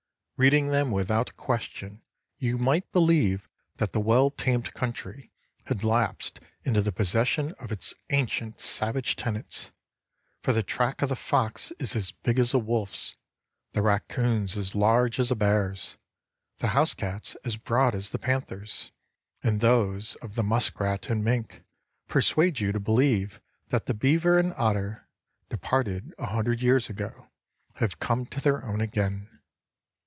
[0.43, 2.01] Reading them without question,
[2.39, 5.31] you might believe that the well tamed country
[5.65, 9.69] had lapsed into the possession of its ancient savage tenants,
[10.41, 13.17] for the track of the fox is as big as a wolf's,
[13.73, 15.95] the raccoon's as large as a bear's,
[16.57, 18.91] the house cat's as broad as the panther's,
[19.43, 21.61] and those of the muskrat and mink
[22.07, 23.39] persuade you to believe
[23.69, 25.07] that the beaver and otter,
[25.49, 27.27] departed a hundred years ago,
[27.75, 29.27] have come to their own again.